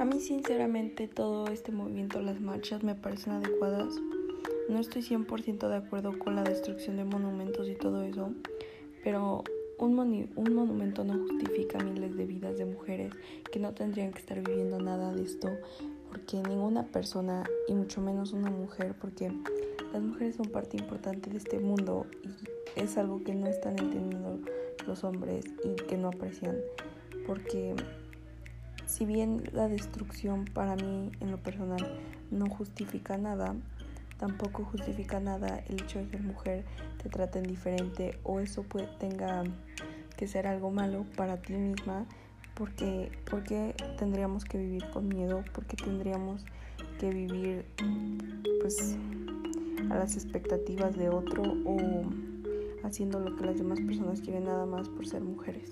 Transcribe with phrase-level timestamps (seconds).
[0.00, 4.00] A mí sinceramente todo este movimiento, las marchas me parecen adecuadas.
[4.70, 8.32] No estoy 100% de acuerdo con la destrucción de monumentos y todo eso,
[9.04, 9.44] pero
[9.76, 13.12] un, un monumento no justifica miles de vidas de mujeres
[13.52, 15.50] que no tendrían que estar viviendo nada de esto,
[16.08, 19.30] porque ninguna persona, y mucho menos una mujer, porque
[19.92, 22.06] las mujeres son parte importante de este mundo
[22.74, 24.38] y es algo que no están entendiendo
[24.86, 26.56] los hombres y que no aprecian,
[27.26, 27.74] porque
[28.90, 32.00] si bien la destrucción para mí en lo personal
[32.32, 33.54] no justifica nada,
[34.18, 36.64] tampoco justifica nada el hecho de ser mujer
[37.00, 39.44] te traten diferente o eso puede, tenga
[40.16, 42.04] que ser algo malo para ti misma
[42.54, 46.44] porque, porque tendríamos que vivir con miedo, porque tendríamos
[46.98, 47.64] que vivir
[48.60, 48.96] pues
[49.88, 51.78] a las expectativas de otro o
[52.82, 55.70] haciendo lo que las demás personas quieren nada más por ser mujeres.